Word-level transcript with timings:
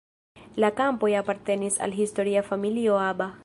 La 0.63 0.71
kampoj 0.79 1.11
apartenis 1.19 1.79
al 1.89 1.95
historia 2.01 2.45
familio 2.51 2.99
Aba. 3.07 3.33